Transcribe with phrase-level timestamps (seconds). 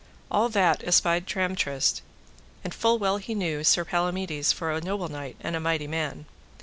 [0.31, 2.01] All that espied Tramtrist,
[2.63, 6.25] and full well knew he Sir Palamides for a noble knight and a mighty man.